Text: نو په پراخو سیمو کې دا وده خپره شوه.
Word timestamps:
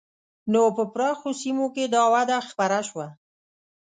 نو 0.51 0.61
په 0.77 0.83
پراخو 0.93 1.29
سیمو 1.41 1.65
کې 1.75 1.85
دا 1.93 2.03
وده 2.13 2.37
خپره 2.49 2.79
شوه. 2.87 3.07